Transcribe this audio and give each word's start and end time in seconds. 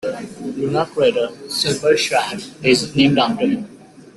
The 0.33 0.47
lunar 0.57 0.87
crater 0.87 1.27
Silberschlag 1.45 2.43
is 2.65 2.95
named 2.95 3.19
after 3.19 3.45
him. 3.45 3.67